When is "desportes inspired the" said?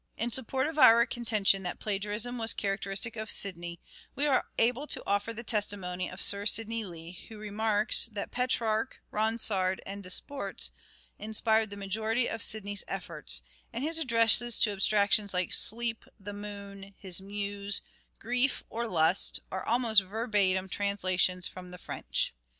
10.03-11.77